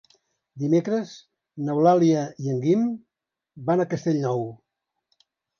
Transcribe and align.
Dimecres 0.61 1.11
n'Eulàlia 1.67 2.23
i 2.45 2.51
en 2.55 2.63
Guim 2.65 2.89
van 3.71 3.85
a 3.85 3.89
Castellnou. 3.93 4.47